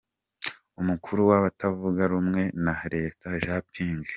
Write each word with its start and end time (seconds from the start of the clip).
Umukuru 0.81 1.21
w’abatavuga 1.29 2.01
rumwe 2.11 2.41
na 2.63 2.75
leta 2.95 3.27
Jean 3.43 3.61
Ping 3.71 4.01